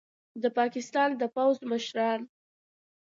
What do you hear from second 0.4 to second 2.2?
د پاکستان د پوځ مشران